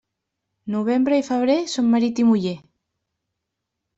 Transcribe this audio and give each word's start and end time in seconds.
Novembre 0.75 1.19
i 1.19 1.25
febrer 1.27 1.57
són 1.75 1.91
marit 1.91 2.21
i 2.23 2.27
muller. 2.31 2.57